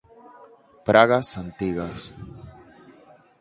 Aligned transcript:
Pragas 0.87 1.27
antigas. 1.43 2.01